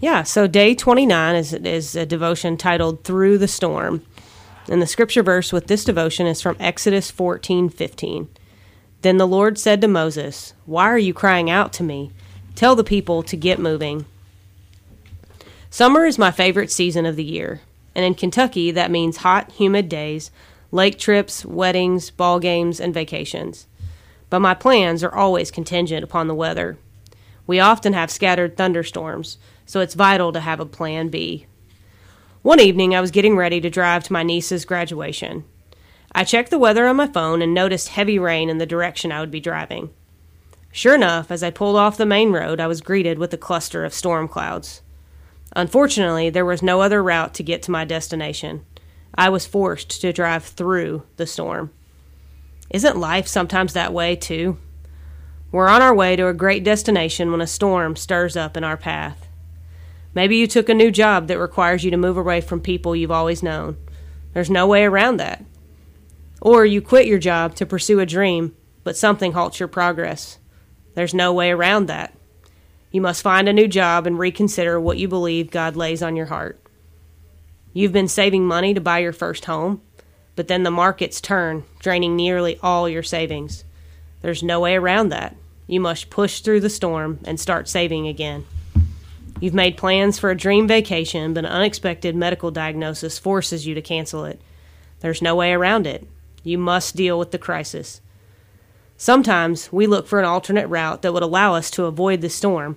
Yeah, 0.00 0.22
so 0.22 0.46
day 0.46 0.74
29 0.74 1.36
is, 1.36 1.54
is 1.54 1.96
a 1.96 2.04
devotion 2.04 2.58
titled 2.58 3.04
Through 3.04 3.38
the 3.38 3.48
Storm. 3.48 4.04
And 4.68 4.82
the 4.82 4.86
scripture 4.86 5.22
verse 5.22 5.52
with 5.52 5.66
this 5.66 5.84
devotion 5.84 6.26
is 6.26 6.42
from 6.42 6.56
Exodus 6.60 7.10
14 7.10 7.70
15. 7.70 8.28
Then 9.00 9.16
the 9.18 9.26
Lord 9.26 9.58
said 9.58 9.80
to 9.80 9.88
Moses, 9.88 10.54
Why 10.66 10.84
are 10.84 10.98
you 10.98 11.14
crying 11.14 11.50
out 11.50 11.72
to 11.74 11.82
me? 11.82 12.12
Tell 12.54 12.74
the 12.76 12.84
people 12.84 13.22
to 13.22 13.36
get 13.36 13.58
moving. 13.58 14.06
Summer 15.74 16.06
is 16.06 16.18
my 16.18 16.30
favorite 16.30 16.70
season 16.70 17.04
of 17.04 17.16
the 17.16 17.24
year, 17.24 17.60
and 17.96 18.04
in 18.04 18.14
Kentucky, 18.14 18.70
that 18.70 18.92
means 18.92 19.16
hot, 19.16 19.50
humid 19.50 19.88
days, 19.88 20.30
lake 20.70 21.00
trips, 21.00 21.44
weddings, 21.44 22.10
ball 22.10 22.38
games, 22.38 22.78
and 22.78 22.94
vacations. 22.94 23.66
But 24.30 24.38
my 24.38 24.54
plans 24.54 25.02
are 25.02 25.12
always 25.12 25.50
contingent 25.50 26.04
upon 26.04 26.28
the 26.28 26.34
weather. 26.36 26.78
We 27.48 27.58
often 27.58 27.92
have 27.92 28.12
scattered 28.12 28.56
thunderstorms, 28.56 29.36
so 29.66 29.80
it's 29.80 29.94
vital 29.94 30.30
to 30.34 30.38
have 30.38 30.60
a 30.60 30.64
plan 30.64 31.08
B. 31.08 31.48
One 32.42 32.60
evening, 32.60 32.94
I 32.94 33.00
was 33.00 33.10
getting 33.10 33.36
ready 33.36 33.60
to 33.60 33.68
drive 33.68 34.04
to 34.04 34.12
my 34.12 34.22
niece's 34.22 34.64
graduation. 34.64 35.42
I 36.12 36.22
checked 36.22 36.50
the 36.50 36.58
weather 36.60 36.86
on 36.86 36.94
my 36.94 37.08
phone 37.08 37.42
and 37.42 37.52
noticed 37.52 37.88
heavy 37.88 38.16
rain 38.16 38.48
in 38.48 38.58
the 38.58 38.64
direction 38.64 39.10
I 39.10 39.18
would 39.18 39.32
be 39.32 39.40
driving. 39.40 39.92
Sure 40.70 40.94
enough, 40.94 41.32
as 41.32 41.42
I 41.42 41.50
pulled 41.50 41.74
off 41.74 41.96
the 41.96 42.06
main 42.06 42.30
road, 42.30 42.60
I 42.60 42.68
was 42.68 42.80
greeted 42.80 43.18
with 43.18 43.34
a 43.34 43.36
cluster 43.36 43.84
of 43.84 43.92
storm 43.92 44.28
clouds. 44.28 44.80
Unfortunately, 45.56 46.30
there 46.30 46.44
was 46.44 46.62
no 46.62 46.80
other 46.80 47.02
route 47.02 47.34
to 47.34 47.42
get 47.42 47.62
to 47.62 47.70
my 47.70 47.84
destination. 47.84 48.64
I 49.14 49.28
was 49.28 49.46
forced 49.46 50.00
to 50.00 50.12
drive 50.12 50.44
through 50.44 51.04
the 51.16 51.26
storm. 51.26 51.70
Isn't 52.70 52.98
life 52.98 53.28
sometimes 53.28 53.72
that 53.72 53.92
way, 53.92 54.16
too? 54.16 54.58
We're 55.52 55.68
on 55.68 55.82
our 55.82 55.94
way 55.94 56.16
to 56.16 56.26
a 56.26 56.34
great 56.34 56.64
destination 56.64 57.30
when 57.30 57.40
a 57.40 57.46
storm 57.46 57.94
stirs 57.94 58.36
up 58.36 58.56
in 58.56 58.64
our 58.64 58.76
path. 58.76 59.28
Maybe 60.12 60.36
you 60.36 60.48
took 60.48 60.68
a 60.68 60.74
new 60.74 60.90
job 60.90 61.28
that 61.28 61.38
requires 61.38 61.84
you 61.84 61.92
to 61.92 61.96
move 61.96 62.16
away 62.16 62.40
from 62.40 62.60
people 62.60 62.96
you've 62.96 63.10
always 63.12 63.42
known. 63.42 63.76
There's 64.32 64.50
no 64.50 64.66
way 64.66 64.84
around 64.84 65.18
that. 65.18 65.44
Or 66.40 66.64
you 66.66 66.82
quit 66.82 67.06
your 67.06 67.20
job 67.20 67.54
to 67.56 67.66
pursue 67.66 68.00
a 68.00 68.06
dream, 68.06 68.56
but 68.82 68.96
something 68.96 69.32
halts 69.32 69.60
your 69.60 69.68
progress. 69.68 70.38
There's 70.94 71.14
no 71.14 71.32
way 71.32 71.52
around 71.52 71.86
that. 71.86 72.16
You 72.94 73.00
must 73.00 73.22
find 73.22 73.48
a 73.48 73.52
new 73.52 73.66
job 73.66 74.06
and 74.06 74.20
reconsider 74.20 74.78
what 74.78 74.98
you 74.98 75.08
believe 75.08 75.50
God 75.50 75.74
lays 75.74 76.00
on 76.00 76.14
your 76.14 76.26
heart. 76.26 76.60
You've 77.72 77.90
been 77.90 78.06
saving 78.06 78.46
money 78.46 78.72
to 78.72 78.80
buy 78.80 79.00
your 79.00 79.12
first 79.12 79.46
home, 79.46 79.82
but 80.36 80.46
then 80.46 80.62
the 80.62 80.70
markets 80.70 81.20
turn, 81.20 81.64
draining 81.80 82.14
nearly 82.14 82.56
all 82.62 82.88
your 82.88 83.02
savings. 83.02 83.64
There's 84.20 84.44
no 84.44 84.60
way 84.60 84.76
around 84.76 85.08
that. 85.08 85.34
You 85.66 85.80
must 85.80 86.08
push 86.08 86.38
through 86.38 86.60
the 86.60 86.70
storm 86.70 87.18
and 87.24 87.40
start 87.40 87.68
saving 87.68 88.06
again. 88.06 88.46
You've 89.40 89.54
made 89.54 89.76
plans 89.76 90.20
for 90.20 90.30
a 90.30 90.36
dream 90.36 90.68
vacation, 90.68 91.34
but 91.34 91.44
an 91.44 91.50
unexpected 91.50 92.14
medical 92.14 92.52
diagnosis 92.52 93.18
forces 93.18 93.66
you 93.66 93.74
to 93.74 93.82
cancel 93.82 94.24
it. 94.24 94.40
There's 95.00 95.20
no 95.20 95.34
way 95.34 95.52
around 95.52 95.88
it. 95.88 96.06
You 96.44 96.58
must 96.58 96.94
deal 96.94 97.18
with 97.18 97.32
the 97.32 97.38
crisis. 97.38 98.00
Sometimes 98.96 99.72
we 99.72 99.88
look 99.88 100.06
for 100.06 100.20
an 100.20 100.24
alternate 100.24 100.68
route 100.68 101.02
that 101.02 101.12
would 101.12 101.24
allow 101.24 101.54
us 101.54 101.72
to 101.72 101.86
avoid 101.86 102.20
the 102.20 102.30
storm, 102.30 102.76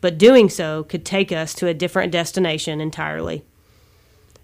but 0.00 0.18
doing 0.18 0.48
so 0.48 0.84
could 0.84 1.04
take 1.04 1.30
us 1.32 1.54
to 1.54 1.66
a 1.66 1.74
different 1.74 2.12
destination 2.12 2.80
entirely. 2.80 3.44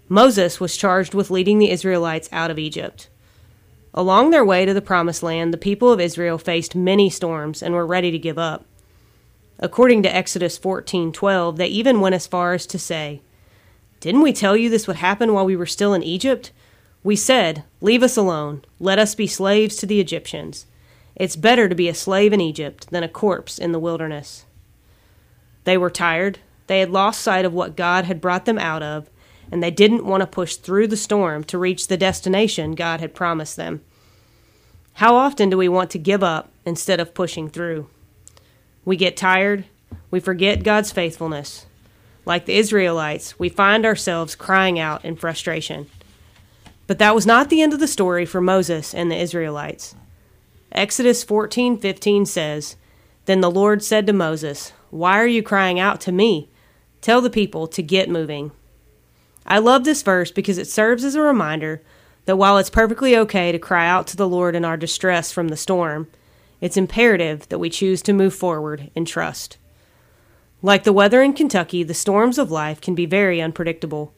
Moses 0.08 0.60
was 0.60 0.76
charged 0.76 1.14
with 1.14 1.30
leading 1.30 1.58
the 1.58 1.70
Israelites 1.70 2.28
out 2.30 2.50
of 2.50 2.58
Egypt. 2.58 3.08
Along 3.92 4.30
their 4.30 4.44
way 4.44 4.64
to 4.64 4.74
the 4.74 4.82
Promised 4.82 5.22
Land, 5.22 5.52
the 5.52 5.58
people 5.58 5.90
of 5.90 6.00
Israel 6.00 6.38
faced 6.38 6.74
many 6.74 7.10
storms 7.10 7.62
and 7.62 7.74
were 7.74 7.86
ready 7.86 8.10
to 8.10 8.18
give 8.18 8.38
up. 8.38 8.64
According 9.58 10.02
to 10.02 10.14
Exodus 10.14 10.58
14:12, 10.58 11.56
they 11.56 11.66
even 11.66 12.00
went 12.00 12.14
as 12.14 12.26
far 12.26 12.52
as 12.52 12.66
to 12.66 12.78
say, 12.78 13.22
"Didn't 14.00 14.20
we 14.20 14.32
tell 14.32 14.56
you 14.56 14.68
this 14.68 14.86
would 14.86 14.96
happen 14.96 15.32
while 15.32 15.46
we 15.46 15.56
were 15.56 15.66
still 15.66 15.94
in 15.94 16.02
Egypt? 16.02 16.52
We 17.02 17.16
said, 17.16 17.64
"Leave 17.80 18.02
us 18.02 18.16
alone. 18.16 18.62
Let 18.78 18.98
us 18.98 19.14
be 19.14 19.26
slaves 19.26 19.76
to 19.76 19.86
the 19.86 20.00
Egyptians." 20.00 20.66
It's 21.14 21.36
better 21.36 21.68
to 21.68 21.74
be 21.74 21.88
a 21.88 21.94
slave 21.94 22.32
in 22.32 22.40
Egypt 22.40 22.90
than 22.90 23.02
a 23.02 23.08
corpse 23.08 23.58
in 23.58 23.72
the 23.72 23.78
wilderness. 23.78 24.44
They 25.66 25.76
were 25.76 25.90
tired. 25.90 26.38
They 26.68 26.78
had 26.78 26.90
lost 26.90 27.20
sight 27.20 27.44
of 27.44 27.52
what 27.52 27.76
God 27.76 28.04
had 28.04 28.20
brought 28.20 28.44
them 28.44 28.58
out 28.58 28.84
of, 28.84 29.10
and 29.50 29.60
they 29.60 29.72
didn't 29.72 30.06
want 30.06 30.20
to 30.20 30.26
push 30.26 30.54
through 30.54 30.86
the 30.86 30.96
storm 30.96 31.42
to 31.44 31.58
reach 31.58 31.88
the 31.88 31.96
destination 31.96 32.76
God 32.76 33.00
had 33.00 33.16
promised 33.16 33.56
them. 33.56 33.82
How 34.94 35.16
often 35.16 35.50
do 35.50 35.58
we 35.58 35.68
want 35.68 35.90
to 35.90 35.98
give 35.98 36.22
up 36.22 36.50
instead 36.64 37.00
of 37.00 37.14
pushing 37.14 37.48
through? 37.48 37.88
We 38.84 38.96
get 38.96 39.16
tired, 39.16 39.64
we 40.08 40.20
forget 40.20 40.62
God's 40.62 40.92
faithfulness. 40.92 41.66
Like 42.24 42.46
the 42.46 42.56
Israelites, 42.56 43.36
we 43.36 43.48
find 43.48 43.84
ourselves 43.84 44.36
crying 44.36 44.78
out 44.78 45.04
in 45.04 45.16
frustration. 45.16 45.90
But 46.86 47.00
that 47.00 47.14
was 47.14 47.26
not 47.26 47.50
the 47.50 47.60
end 47.60 47.72
of 47.72 47.80
the 47.80 47.88
story 47.88 48.24
for 48.24 48.40
Moses 48.40 48.94
and 48.94 49.10
the 49.10 49.20
Israelites. 49.20 49.96
Exodus 50.70 51.24
14:15 51.24 52.24
says, 52.24 52.76
"Then 53.24 53.40
the 53.40 53.50
Lord 53.50 53.82
said 53.82 54.06
to 54.06 54.12
Moses, 54.12 54.72
"Why 54.90 55.18
are 55.18 55.26
you 55.26 55.42
crying 55.42 55.80
out 55.80 56.00
to 56.02 56.12
me? 56.12 56.48
Tell 57.00 57.20
the 57.20 57.30
people 57.30 57.66
to 57.66 57.82
get 57.82 58.08
moving." 58.08 58.52
I 59.46 59.58
love 59.58 59.84
this 59.84 60.02
verse 60.02 60.30
because 60.30 60.58
it 60.58 60.66
serves 60.68 61.04
as 61.04 61.14
a 61.14 61.20
reminder 61.20 61.82
that 62.24 62.36
while 62.36 62.58
it's 62.58 62.70
perfectly 62.70 63.16
okay 63.16 63.52
to 63.52 63.58
cry 63.58 63.86
out 63.86 64.06
to 64.08 64.16
the 64.16 64.28
Lord 64.28 64.56
in 64.56 64.64
our 64.64 64.76
distress 64.76 65.30
from 65.30 65.48
the 65.48 65.56
storm, 65.56 66.08
it's 66.60 66.76
imperative 66.76 67.48
that 67.48 67.58
we 67.58 67.70
choose 67.70 68.02
to 68.02 68.12
move 68.12 68.34
forward 68.34 68.90
in 68.94 69.04
trust. 69.04 69.56
Like 70.62 70.84
the 70.84 70.92
weather 70.92 71.22
in 71.22 71.32
Kentucky, 71.32 71.82
the 71.82 71.94
storms 71.94 72.38
of 72.38 72.50
life 72.50 72.80
can 72.80 72.94
be 72.94 73.06
very 73.06 73.40
unpredictable. 73.40 74.12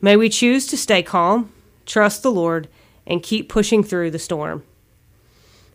May 0.00 0.16
we 0.16 0.28
choose 0.28 0.66
to 0.68 0.76
stay 0.76 1.02
calm, 1.02 1.52
trust 1.86 2.22
the 2.22 2.32
Lord, 2.32 2.66
and 3.06 3.22
keep 3.22 3.48
pushing 3.48 3.84
through 3.84 4.10
the 4.10 4.18
storm. 4.18 4.64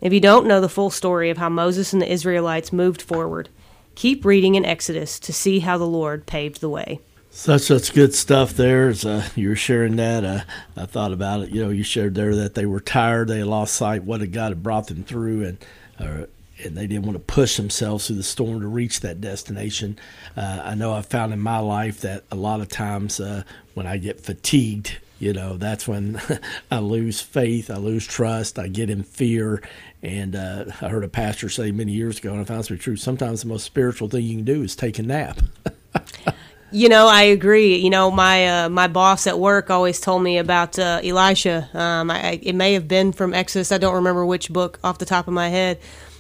If 0.01 0.12
you 0.12 0.19
don't 0.19 0.48
know 0.48 0.60
the 0.60 0.67
full 0.67 0.89
story 0.89 1.29
of 1.29 1.38
how 1.38 1.50
Moses 1.50 1.93
and 1.93 2.01
the 2.01 2.12
Israelites 2.12 2.74
moved 2.74 3.01
forward, 3.01 3.50
keep 3.96 4.25
reading 4.25 4.56
in 4.56 4.66
Exodus 4.66 5.20
to 5.20 5.34
see 5.34 5.60
how 5.60 5.78
the 5.78 5.88
Lord 5.88 6.25
paved 6.25 6.62
the 6.62 6.70
way. 6.70 7.00
Such 7.32 7.64
such 7.64 7.94
good 7.94 8.14
stuff 8.14 8.54
there. 8.54 8.88
As 8.88 9.06
uh, 9.06 9.28
you 9.36 9.50
were 9.50 9.58
sharing 9.58 9.98
that, 9.98 10.24
uh, 10.24 10.42
I 10.78 10.86
thought 10.86 11.12
about 11.12 11.42
it. 11.42 11.50
You 11.50 11.64
know, 11.64 11.70
you 11.70 11.84
shared 11.84 12.16
there 12.16 12.34
that 12.36 12.54
they 12.54 12.66
were 12.66 12.80
tired, 12.80 13.28
they 13.28 13.44
lost 13.44 13.75
sight 13.75 14.06
what 14.06 14.20
God 14.32 14.50
had 14.50 14.64
brought 14.64 14.88
them 14.88 15.04
through, 15.04 15.44
and 15.44 15.66
uh, 16.00 16.25
and 16.64 16.78
they 16.78 16.88
didn't 16.88 17.06
want 17.06 17.18
to 17.18 17.34
push 17.34 17.58
themselves 17.58 18.08
through 18.08 18.16
the 18.16 18.24
storm 18.24 18.62
to 18.62 18.68
reach 18.68 19.02
that 19.02 19.20
destination. 19.20 20.00
Uh, 20.38 20.62
I 20.64 20.75
know 20.75 20.94
I've 20.94 21.08
found 21.08 21.34
in 21.34 21.40
my 21.40 21.60
life 21.60 22.02
that 22.02 22.24
a 22.32 22.36
lot 22.36 22.62
of 22.62 22.70
times 22.70 23.20
uh, 23.20 23.44
when 23.74 23.86
I 23.86 23.98
get 23.98 24.22
fatigued, 24.22 24.98
you 25.25 25.34
know, 25.34 25.58
that's 25.58 25.88
when 25.88 26.22
I 26.72 26.79
lose 26.79 27.20
faith, 27.20 27.72
I 27.72 27.77
lose 27.77 28.05
trust, 28.05 28.60
I 28.60 28.67
get 28.67 28.91
in 28.91 29.01
fear. 29.01 29.62
And 30.03 30.36
uh, 30.36 30.65
I 30.82 30.89
heard 30.89 31.03
a 31.03 31.08
pastor 31.08 31.50
say 31.50 31.72
many 31.72 31.94
years 31.94 32.20
ago, 32.20 32.32
and 32.32 32.41
I 32.41 32.44
found 32.44 32.60
this 32.60 32.67
to 32.67 32.74
be 32.74 32.79
true. 32.79 32.96
Sometimes 32.96 33.41
the 33.41 33.48
most 33.48 33.63
spiritual 33.63 34.08
thing 34.08 34.24
you 34.24 34.36
can 34.36 34.46
do 34.46 34.62
is 34.62 34.75
take 34.75 35.00
a 35.00 35.03
nap. 35.03 35.39
You 36.72 36.89
know, 36.89 37.08
I 37.08 37.22
agree. 37.22 37.77
You 37.77 37.89
know, 37.89 38.12
my 38.12 38.65
uh, 38.65 38.70
my 38.70 38.88
boss 38.88 39.27
at 39.27 39.39
work 39.39 39.70
always 39.70 40.01
told 40.01 40.22
me 40.22 40.39
about 40.39 40.77
uh, 40.77 41.00
Elisha. 41.01 41.70
Um, 41.74 42.12
I, 42.12 42.38
it 42.44 42.53
may 42.53 42.74
have 42.74 42.86
been 42.86 43.13
from 43.13 43.34
Exodus. 43.34 43.72
I 43.72 43.77
don't 43.77 43.96
remember 43.96 44.25
which 44.25 44.51
book 44.51 44.77
off 44.84 44.98
the 44.98 45.05
top 45.05 45.27
of 45.27 45.34
my 45.34 45.48
head, 45.48 45.79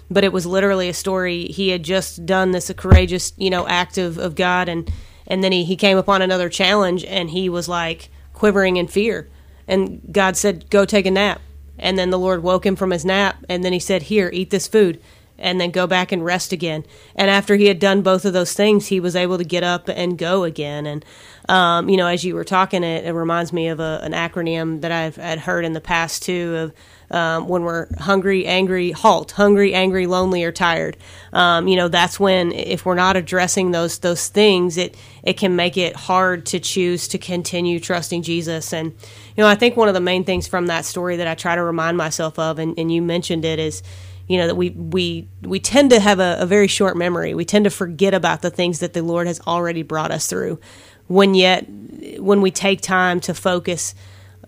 but 0.09 0.23
it 0.23 0.31
was 0.31 0.45
literally 0.45 0.87
a 0.87 0.93
story. 0.93 1.47
He 1.47 1.69
had 1.69 1.83
just 1.83 2.25
done 2.25 2.51
this 2.51 2.71
courageous, 2.77 3.33
you 3.35 3.49
know, 3.49 3.67
act 3.67 3.97
of, 3.97 4.17
of 4.17 4.35
God, 4.35 4.69
and 4.69 4.89
and 5.27 5.43
then 5.43 5.51
he, 5.51 5.65
he 5.65 5.75
came 5.75 5.97
upon 5.97 6.21
another 6.21 6.47
challenge, 6.47 7.03
and 7.03 7.31
he 7.31 7.49
was 7.49 7.67
like 7.67 8.09
quivering 8.35 8.77
in 8.77 8.85
fear. 8.87 9.27
And 9.67 10.01
God 10.11 10.37
said, 10.37 10.69
"Go 10.69 10.85
take 10.85 11.07
a 11.07 11.11
nap." 11.11 11.41
And 11.79 11.97
then 11.97 12.11
the 12.11 12.19
Lord 12.19 12.43
woke 12.43 12.65
him 12.65 12.75
from 12.75 12.91
his 12.91 13.03
nap, 13.03 13.37
and 13.49 13.63
then 13.63 13.73
he 13.73 13.79
said, 13.79 14.03
"Here, 14.03 14.29
eat 14.31 14.51
this 14.51 14.67
food." 14.67 14.99
and 15.37 15.59
then 15.59 15.71
go 15.71 15.85
back 15.87 16.11
and 16.11 16.23
rest 16.23 16.51
again. 16.51 16.85
And 17.15 17.29
after 17.29 17.55
he 17.55 17.65
had 17.67 17.79
done 17.79 18.01
both 18.01 18.25
of 18.25 18.33
those 18.33 18.53
things, 18.53 18.87
he 18.87 18.99
was 18.99 19.15
able 19.15 19.37
to 19.37 19.43
get 19.43 19.63
up 19.63 19.89
and 19.89 20.17
go 20.17 20.43
again. 20.43 20.85
And 20.85 21.05
um, 21.49 21.89
you 21.89 21.97
know, 21.97 22.07
as 22.07 22.23
you 22.23 22.35
were 22.35 22.43
talking, 22.43 22.83
it, 22.83 23.05
it 23.05 23.11
reminds 23.13 23.51
me 23.51 23.67
of 23.67 23.79
a, 23.79 23.99
an 24.01 24.13
acronym 24.13 24.81
that 24.81 24.91
I've 24.91 25.17
had 25.17 25.39
heard 25.39 25.65
in 25.65 25.73
the 25.73 25.81
past 25.81 26.23
too 26.23 26.55
of. 26.55 26.73
Um, 27.11 27.47
when 27.47 27.63
we're 27.63 27.87
hungry, 27.99 28.45
angry, 28.45 28.91
halt, 28.91 29.31
hungry, 29.31 29.73
angry, 29.73 30.07
lonely, 30.07 30.43
or 30.43 30.51
tired. 30.51 30.97
Um, 31.33 31.67
you 31.67 31.75
know, 31.75 31.87
that's 31.87 32.19
when 32.19 32.51
if 32.51 32.85
we're 32.85 32.95
not 32.95 33.15
addressing 33.15 33.71
those 33.71 33.99
those 33.99 34.27
things, 34.27 34.77
it 34.77 34.97
it 35.23 35.33
can 35.33 35.55
make 35.55 35.77
it 35.77 35.95
hard 35.95 36.45
to 36.47 36.59
choose 36.59 37.07
to 37.09 37.17
continue 37.17 37.79
trusting 37.79 38.23
Jesus. 38.23 38.73
And 38.73 38.91
you 38.91 39.43
know, 39.43 39.47
I 39.47 39.55
think 39.55 39.77
one 39.77 39.87
of 39.87 39.93
the 39.93 39.99
main 39.99 40.23
things 40.23 40.47
from 40.47 40.67
that 40.67 40.85
story 40.85 41.17
that 41.17 41.27
I 41.27 41.35
try 41.35 41.55
to 41.55 41.63
remind 41.63 41.97
myself 41.97 42.39
of, 42.39 42.57
and, 42.57 42.77
and 42.79 42.91
you 42.91 43.01
mentioned 43.01 43.45
it, 43.45 43.59
is 43.59 43.83
you 44.27 44.37
know 44.37 44.47
that 44.47 44.55
we 44.55 44.71
we 44.71 45.27
we 45.41 45.59
tend 45.59 45.91
to 45.91 45.99
have 45.99 46.19
a, 46.19 46.37
a, 46.39 46.45
very 46.45 46.67
short 46.67 46.97
memory 46.97 47.33
we 47.33 47.45
tend 47.45 47.65
to 47.65 47.69
forget 47.69 48.13
about 48.13 48.41
the 48.41 48.49
things 48.49 48.79
that 48.79 48.93
the 48.93 49.03
lord 49.03 49.27
has 49.27 49.39
already 49.41 49.83
brought 49.83 50.11
us 50.11 50.27
through 50.27 50.59
when 51.07 51.35
yet 51.35 51.69
when 52.17 52.41
we 52.41 52.51
take 52.51 52.81
time 52.81 53.19
to 53.19 53.33
focus 53.33 53.93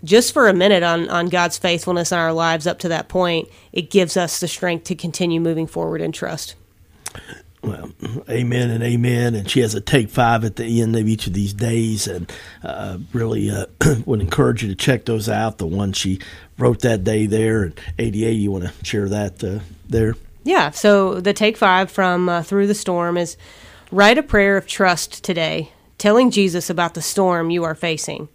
just 0.04 0.34
for 0.34 0.48
a 0.48 0.54
minute 0.54 0.84
on 0.84 1.10
on 1.10 1.28
god's 1.28 1.58
faithfulness 1.58 2.12
in 2.12 2.18
our 2.18 2.34
lives 2.34 2.68
up 2.68 2.80
to 2.80 2.88
that 2.88 3.08
point 3.08 3.48
it 3.72 3.90
gives 3.90 4.18
us 4.18 4.40
the 4.40 4.48
strength 4.48 4.84
to 4.84 4.96
continue 4.96 5.40
moving 5.40 5.68
forward 5.68 6.02
in 6.02 6.12
trust 6.12 6.56
well, 7.68 7.92
amen 8.30 8.70
and 8.70 8.84
amen. 8.84 9.36
And 9.36 9.50
she 9.50 9.60
has 9.60 9.76
a 9.76 9.82
take 9.82 10.10
five 10.10 10.46
at 10.46 10.56
the 10.56 10.82
end 10.82 10.96
of 10.96 11.08
each 11.08 11.28
of 11.28 11.34
these 11.34 11.54
days, 11.54 12.08
and 12.08 12.32
uh, 12.64 13.00
really 13.14 13.50
uh, 13.50 13.66
would 14.06 14.22
encourage 14.22 14.64
you 14.64 14.70
to 14.70 14.76
check 14.76 15.06
those 15.06 15.28
out. 15.28 15.58
The 15.58 15.68
one 15.68 15.92
she 15.92 16.20
wrote 16.58 16.82
that 16.82 17.04
day 17.04 17.26
there, 17.26 17.64
and 17.64 17.80
Katie, 17.98 18.20
you 18.20 18.52
want 18.52 18.66
to 18.66 18.86
share 18.86 19.10
that 19.10 19.44
uh, 19.44 19.60
there? 19.90 20.16
Yeah. 20.44 20.72
So 20.72 21.20
the 21.20 21.34
take 21.34 21.58
five 21.58 21.92
from 21.92 22.30
uh, 22.30 22.44
Through 22.44 22.68
the 22.68 22.76
Storm 22.76 23.18
is 23.18 23.38
write 23.92 24.18
a 24.18 24.24
prayer 24.24 24.56
of 24.56 24.68
trust 24.68 25.24
today, 25.24 25.72
telling 25.98 26.32
Jesus 26.32 26.70
about 26.70 26.94
the 26.94 27.02
storm 27.02 27.50
you 27.50 27.64
are 27.64 27.76
facing. 27.76 28.30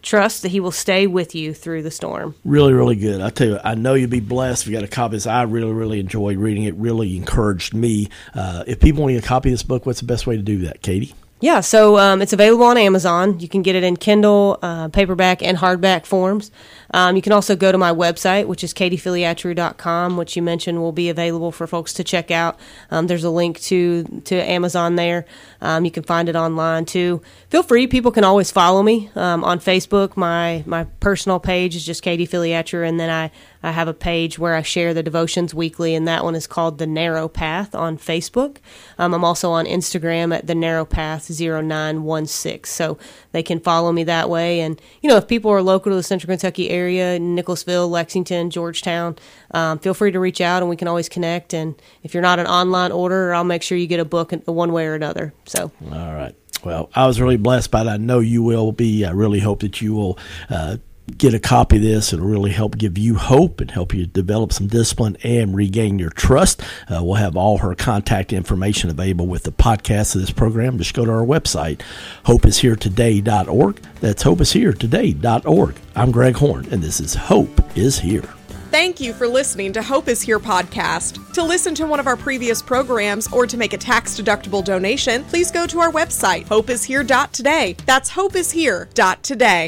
Trust 0.00 0.42
that 0.42 0.50
he 0.50 0.60
will 0.60 0.70
stay 0.70 1.06
with 1.06 1.34
you 1.34 1.52
through 1.52 1.82
the 1.82 1.90
storm. 1.90 2.34
Really, 2.44 2.72
really 2.72 2.96
good. 2.96 3.20
I 3.20 3.30
tell 3.30 3.48
you, 3.48 3.58
I 3.62 3.74
know 3.74 3.94
you'll 3.94 4.08
be 4.08 4.20
blessed 4.20 4.62
if 4.62 4.68
you 4.68 4.74
got 4.74 4.84
a 4.84 4.88
copy 4.88 5.16
this. 5.16 5.26
I 5.26 5.42
really, 5.42 5.72
really 5.72 6.00
enjoyed 6.00 6.38
reading 6.38 6.64
it. 6.64 6.74
Really 6.76 7.16
encouraged 7.16 7.74
me. 7.74 8.08
Uh, 8.34 8.64
if 8.66 8.80
people 8.80 9.02
want 9.02 9.16
to 9.16 9.22
copy 9.22 9.50
this 9.50 9.62
book, 9.62 9.86
what's 9.86 10.00
the 10.00 10.06
best 10.06 10.26
way 10.26 10.36
to 10.36 10.42
do 10.42 10.58
that, 10.58 10.82
Katie? 10.82 11.14
Yeah, 11.40 11.60
so 11.60 11.98
um, 11.98 12.20
it's 12.20 12.32
available 12.32 12.64
on 12.64 12.76
Amazon. 12.76 13.38
You 13.38 13.48
can 13.48 13.62
get 13.62 13.76
it 13.76 13.84
in 13.84 13.96
Kindle, 13.96 14.58
uh, 14.60 14.88
paperback, 14.88 15.40
and 15.40 15.56
hardback 15.56 16.04
forms. 16.04 16.50
Um, 16.92 17.14
you 17.14 17.22
can 17.22 17.32
also 17.32 17.54
go 17.54 17.70
to 17.70 17.78
my 17.78 17.92
website, 17.92 18.46
which 18.46 18.64
is 18.64 18.74
katiefiliatru.com, 18.74 20.16
which 20.16 20.34
you 20.34 20.42
mentioned 20.42 20.80
will 20.80 20.90
be 20.90 21.08
available 21.08 21.52
for 21.52 21.68
folks 21.68 21.92
to 21.94 22.02
check 22.02 22.32
out. 22.32 22.58
Um, 22.90 23.06
there's 23.06 23.22
a 23.22 23.30
link 23.30 23.60
to 23.62 24.02
to 24.24 24.34
Amazon 24.34 24.96
there. 24.96 25.26
Um, 25.60 25.84
you 25.84 25.92
can 25.92 26.02
find 26.02 26.28
it 26.28 26.34
online 26.34 26.86
too. 26.86 27.22
Feel 27.50 27.62
free. 27.62 27.86
People 27.86 28.10
can 28.10 28.24
always 28.24 28.50
follow 28.50 28.82
me 28.82 29.08
um, 29.14 29.44
on 29.44 29.60
Facebook. 29.60 30.16
My 30.16 30.64
my 30.66 30.84
personal 30.98 31.38
page 31.38 31.76
is 31.76 31.86
just 31.86 32.02
Katie 32.02 32.26
Filiatru, 32.26 32.88
and 32.88 32.98
then 32.98 33.10
I 33.10 33.30
I 33.62 33.72
have 33.72 33.88
a 33.88 33.94
page 33.94 34.38
where 34.38 34.54
I 34.54 34.62
share 34.62 34.94
the 34.94 35.02
devotions 35.02 35.54
weekly, 35.54 35.94
and 35.94 36.06
that 36.06 36.24
one 36.24 36.34
is 36.34 36.46
called 36.46 36.78
The 36.78 36.86
Narrow 36.86 37.28
Path 37.28 37.74
on 37.74 37.98
Facebook. 37.98 38.58
Um, 38.98 39.14
I'm 39.14 39.24
also 39.24 39.50
on 39.50 39.66
Instagram 39.66 40.34
at 40.34 40.46
The 40.46 40.54
Narrow 40.54 40.84
Path 40.84 41.28
0916. 41.30 42.64
So 42.64 42.98
they 43.32 43.42
can 43.42 43.60
follow 43.60 43.92
me 43.92 44.04
that 44.04 44.30
way. 44.30 44.60
And, 44.60 44.80
you 45.02 45.08
know, 45.08 45.16
if 45.16 45.26
people 45.26 45.50
are 45.50 45.62
local 45.62 45.90
to 45.90 45.96
the 45.96 46.02
Central 46.02 46.28
Kentucky 46.28 46.70
area, 46.70 47.18
Nicholasville, 47.18 47.88
Lexington, 47.88 48.50
Georgetown, 48.50 49.16
um, 49.52 49.78
feel 49.78 49.94
free 49.94 50.12
to 50.12 50.20
reach 50.20 50.40
out 50.40 50.62
and 50.62 50.70
we 50.70 50.76
can 50.76 50.88
always 50.88 51.08
connect. 51.08 51.52
And 51.54 51.80
if 52.02 52.14
you're 52.14 52.22
not 52.22 52.38
an 52.38 52.46
online 52.46 52.92
order, 52.92 53.34
I'll 53.34 53.44
make 53.44 53.62
sure 53.62 53.76
you 53.78 53.86
get 53.86 54.00
a 54.00 54.04
book 54.04 54.32
one 54.46 54.72
way 54.72 54.86
or 54.86 54.94
another. 54.94 55.34
So, 55.46 55.72
all 55.90 56.14
right. 56.14 56.34
Well, 56.64 56.90
I 56.94 57.06
was 57.06 57.20
really 57.20 57.36
blessed 57.36 57.70
by 57.70 57.84
that. 57.84 57.94
I 57.94 57.96
know 57.98 58.18
you 58.18 58.42
will 58.42 58.72
be. 58.72 59.04
I 59.04 59.10
really 59.10 59.38
hope 59.38 59.60
that 59.60 59.80
you 59.80 59.94
will 59.94 60.18
uh, 60.50 60.78
get 61.16 61.34
a 61.34 61.38
copy 61.38 61.76
of 61.76 61.82
this. 61.82 62.12
It'll 62.12 62.26
really 62.26 62.50
help 62.50 62.76
give 62.76 62.98
you 62.98 63.16
hope 63.16 63.60
and 63.60 63.70
help 63.70 63.94
you 63.94 64.06
develop 64.06 64.52
some 64.52 64.66
discipline 64.66 65.16
and 65.22 65.54
regain 65.54 65.98
your 65.98 66.10
trust. 66.10 66.62
Uh, 66.88 67.02
we'll 67.02 67.14
have 67.14 67.36
all 67.36 67.58
her 67.58 67.74
contact 67.74 68.32
information 68.32 68.90
available 68.90 69.26
with 69.26 69.44
the 69.44 69.52
podcast 69.52 70.14
of 70.14 70.20
this 70.20 70.30
program. 70.30 70.78
Just 70.78 70.94
go 70.94 71.04
to 71.04 71.10
our 71.10 71.24
website, 71.24 71.80
hopeisheretoday.org. 72.24 73.82
That's 74.00 74.22
hopeisheretoday.org. 74.22 75.74
I'm 75.96 76.10
Greg 76.12 76.36
Horn, 76.36 76.66
and 76.70 76.82
this 76.82 77.00
is 77.00 77.14
Hope 77.14 77.76
is 77.76 77.98
Here. 77.98 78.28
Thank 78.70 79.00
you 79.00 79.14
for 79.14 79.26
listening 79.26 79.72
to 79.72 79.82
Hope 79.82 80.08
is 80.08 80.20
Here 80.20 80.38
podcast. 80.38 81.32
To 81.32 81.42
listen 81.42 81.74
to 81.76 81.86
one 81.86 82.00
of 82.00 82.06
our 82.06 82.18
previous 82.18 82.60
programs 82.60 83.32
or 83.32 83.46
to 83.46 83.56
make 83.56 83.72
a 83.72 83.78
tax 83.78 84.20
deductible 84.20 84.62
donation, 84.62 85.24
please 85.24 85.50
go 85.50 85.66
to 85.66 85.80
our 85.80 85.90
website, 85.90 86.44
hopeishere.today. 86.44 87.76
That's 87.86 88.10
hopeishere.today. 88.10 89.66